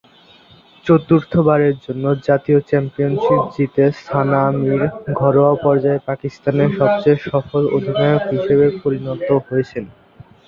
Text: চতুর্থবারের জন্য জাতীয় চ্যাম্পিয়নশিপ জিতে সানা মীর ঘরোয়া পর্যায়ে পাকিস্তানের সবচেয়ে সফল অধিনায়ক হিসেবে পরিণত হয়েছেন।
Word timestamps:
চতুর্থবারের 0.85 1.75
জন্য 1.85 2.05
জাতীয় 2.27 2.59
চ্যাম্পিয়নশিপ 2.69 3.41
জিতে 3.53 3.83
সানা 4.01 4.41
মীর 4.59 4.81
ঘরোয়া 5.19 5.53
পর্যায়ে 5.63 6.05
পাকিস্তানের 6.09 6.69
সবচেয়ে 6.79 7.17
সফল 7.29 7.63
অধিনায়ক 7.77 8.23
হিসেবে 8.33 8.65
পরিণত 8.81 9.19
হয়েছেন। 9.47 9.83